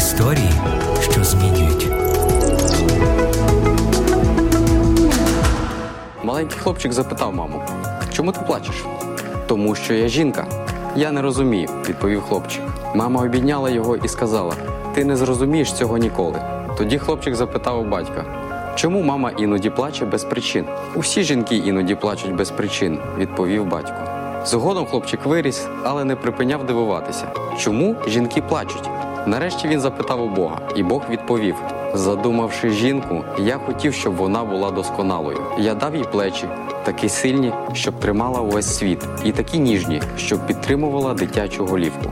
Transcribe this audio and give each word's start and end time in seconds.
Історії, 0.00 0.50
що 1.00 1.24
змінюють. 1.24 1.88
Маленький 6.24 6.58
хлопчик 6.58 6.92
запитав 6.92 7.34
маму: 7.34 7.62
чому 8.12 8.32
ти 8.32 8.40
плачеш? 8.46 8.84
Тому 9.46 9.74
що 9.74 9.94
я 9.94 10.08
жінка. 10.08 10.46
Я 10.96 11.12
не 11.12 11.22
розумію, 11.22 11.68
відповів 11.88 12.22
хлопчик. 12.22 12.62
Мама 12.94 13.22
обійняла 13.22 13.70
його 13.70 13.96
і 13.96 14.08
сказала: 14.08 14.54
Ти 14.94 15.04
не 15.04 15.16
зрозумієш 15.16 15.72
цього 15.72 15.98
ніколи. 15.98 16.42
Тоді 16.78 16.98
хлопчик 16.98 17.34
запитав 17.34 17.80
у 17.80 17.84
батька: 17.84 18.24
Чому 18.74 19.02
мама 19.02 19.30
іноді 19.30 19.70
плаче 19.70 20.04
без 20.04 20.24
причин? 20.24 20.64
Усі 20.94 21.22
жінки 21.22 21.56
іноді 21.56 21.94
плачуть 21.94 22.34
без 22.34 22.50
причин, 22.50 22.98
відповів 23.18 23.66
батько. 23.66 23.96
Згодом 24.46 24.86
хлопчик 24.86 25.26
виріс, 25.26 25.66
але 25.84 26.04
не 26.04 26.16
припиняв 26.16 26.66
дивуватися. 26.66 27.26
Чому 27.58 27.96
жінки 28.06 28.42
плачуть? 28.42 28.90
Нарешті 29.26 29.68
він 29.68 29.80
запитав 29.80 30.22
у 30.22 30.28
Бога, 30.28 30.60
і 30.76 30.82
Бог 30.82 31.02
відповів: 31.10 31.54
Задумавши 31.94 32.70
жінку, 32.70 33.24
я 33.38 33.58
хотів, 33.58 33.94
щоб 33.94 34.16
вона 34.16 34.44
була 34.44 34.70
досконалою. 34.70 35.38
Я 35.58 35.74
дав 35.74 35.96
їй 35.96 36.04
плечі, 36.12 36.48
такі 36.84 37.08
сильні, 37.08 37.52
щоб 37.72 37.94
тримала 37.94 38.40
увесь 38.40 38.76
світ, 38.78 39.04
і 39.24 39.32
такі 39.32 39.58
ніжні, 39.58 40.02
щоб 40.16 40.46
підтримувала 40.46 41.14
дитячу 41.14 41.66
голівку. 41.66 42.10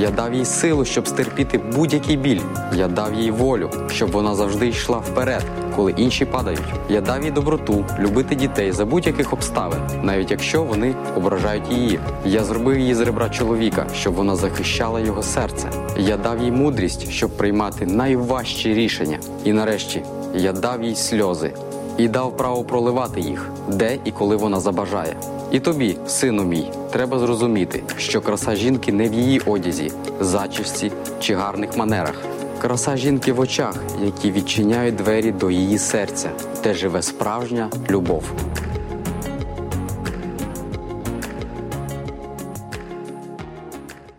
Я 0.00 0.10
дав 0.10 0.34
їй 0.34 0.44
силу, 0.44 0.84
щоб 0.84 1.08
стерпіти 1.08 1.58
будь-який 1.58 2.16
біль. 2.16 2.40
Я 2.74 2.88
дав 2.88 3.14
їй 3.14 3.30
волю, 3.30 3.70
щоб 3.90 4.10
вона 4.10 4.34
завжди 4.34 4.68
йшла 4.68 4.98
вперед, 4.98 5.42
коли 5.76 5.94
інші 5.96 6.24
падають. 6.24 6.60
Я 6.88 7.00
дав 7.00 7.24
їй 7.24 7.30
доброту, 7.30 7.84
любити 7.98 8.34
дітей 8.34 8.72
за 8.72 8.84
будь-яких 8.84 9.32
обставин, 9.32 9.78
навіть 10.02 10.30
якщо 10.30 10.62
вони 10.62 10.94
ображають 11.16 11.70
її. 11.70 12.00
Я 12.24 12.44
зробив 12.44 12.78
її 12.78 12.94
з 12.94 13.00
ребра 13.00 13.28
чоловіка, 13.28 13.86
щоб 13.94 14.14
вона 14.14 14.36
захищала 14.36 15.00
його 15.00 15.22
серце. 15.22 15.70
Я 15.98 16.16
дав 16.16 16.42
їй 16.42 16.50
мудрість, 16.50 17.10
щоб 17.10 17.36
приймати 17.36 17.86
найважчі 17.86 18.74
рішення. 18.74 19.18
І 19.44 19.52
нарешті 19.52 20.02
я 20.34 20.52
дав 20.52 20.82
їй 20.82 20.94
сльози 20.94 21.52
і 21.98 22.08
дав 22.08 22.36
право 22.36 22.64
проливати 22.64 23.20
їх, 23.20 23.50
де 23.68 23.98
і 24.04 24.10
коли 24.10 24.36
вона 24.36 24.60
забажає. 24.60 25.16
І 25.52 25.60
тобі, 25.60 25.96
сину 26.06 26.44
мій, 26.44 26.70
треба 26.90 27.18
зрозуміти, 27.18 27.82
що 27.96 28.20
краса 28.20 28.56
жінки 28.56 28.92
не 28.92 29.08
в 29.08 29.14
її 29.14 29.40
одязі, 29.46 29.92
зачісті 30.20 30.92
чи 31.20 31.34
гарних 31.34 31.76
манерах. 31.76 32.14
Краса 32.60 32.96
жінки 32.96 33.32
в 33.32 33.40
очах, 33.40 33.74
які 34.04 34.30
відчиняють 34.30 34.96
двері 34.96 35.32
до 35.32 35.50
її 35.50 35.78
серця, 35.78 36.30
де 36.62 36.74
живе 36.74 37.02
справжня 37.02 37.70
любов. 37.90 38.24